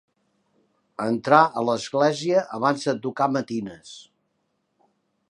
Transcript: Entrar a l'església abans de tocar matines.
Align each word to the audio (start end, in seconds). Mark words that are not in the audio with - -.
Entrar 1.03 1.41
a 1.61 1.63
l'església 1.67 2.41
abans 2.59 2.87
de 2.89 2.97
tocar 3.05 3.31
matines. 3.37 3.93